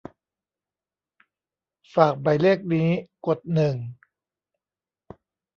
[1.95, 2.89] ฝากหมายเลขนี้
[3.25, 3.75] กดหนึ่ง